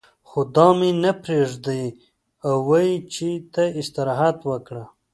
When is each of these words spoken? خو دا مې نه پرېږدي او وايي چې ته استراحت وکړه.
خو 0.27 0.39
دا 0.55 0.67
مې 0.77 0.89
نه 1.03 1.11
پرېږدي 1.21 1.83
او 2.47 2.55
وايي 2.69 2.95
چې 3.13 3.27
ته 3.53 3.63
استراحت 3.79 4.37
وکړه. 4.49 4.83